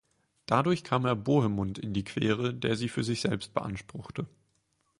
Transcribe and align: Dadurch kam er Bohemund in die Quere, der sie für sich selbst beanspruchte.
Dadurch 0.47 0.83
kam 0.83 1.05
er 1.05 1.15
Bohemund 1.15 1.77
in 1.77 1.93
die 1.93 2.03
Quere, 2.03 2.55
der 2.55 2.75
sie 2.75 2.89
für 2.89 3.03
sich 3.03 3.21
selbst 3.21 3.53
beanspruchte. 3.53 4.25